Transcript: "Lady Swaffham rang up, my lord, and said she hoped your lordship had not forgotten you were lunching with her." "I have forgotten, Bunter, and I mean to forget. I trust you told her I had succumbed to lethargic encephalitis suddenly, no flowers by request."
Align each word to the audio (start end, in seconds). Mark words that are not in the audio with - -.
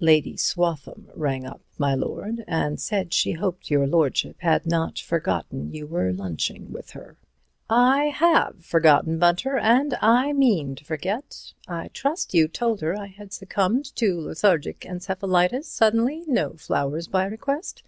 "Lady 0.00 0.34
Swaffham 0.36 1.12
rang 1.14 1.46
up, 1.46 1.60
my 1.78 1.94
lord, 1.94 2.42
and 2.48 2.80
said 2.80 3.14
she 3.14 3.30
hoped 3.34 3.70
your 3.70 3.86
lordship 3.86 4.34
had 4.40 4.66
not 4.66 4.98
forgotten 4.98 5.72
you 5.72 5.86
were 5.86 6.12
lunching 6.12 6.72
with 6.72 6.90
her." 6.90 7.16
"I 7.70 8.06
have 8.06 8.64
forgotten, 8.64 9.20
Bunter, 9.20 9.56
and 9.56 9.96
I 10.02 10.32
mean 10.32 10.74
to 10.74 10.84
forget. 10.84 11.52
I 11.68 11.86
trust 11.94 12.34
you 12.34 12.48
told 12.48 12.80
her 12.80 12.96
I 12.98 13.06
had 13.06 13.32
succumbed 13.32 13.94
to 13.94 14.20
lethargic 14.20 14.80
encephalitis 14.80 15.66
suddenly, 15.68 16.24
no 16.26 16.54
flowers 16.54 17.06
by 17.06 17.24
request." 17.26 17.84